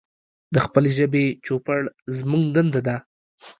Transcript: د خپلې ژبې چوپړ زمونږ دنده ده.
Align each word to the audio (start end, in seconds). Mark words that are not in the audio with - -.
د 0.53 0.55
خپلې 0.65 0.89
ژبې 0.97 1.25
چوپړ 1.45 1.79
زمونږ 2.17 2.43
دنده 2.55 2.81
ده. 2.87 2.95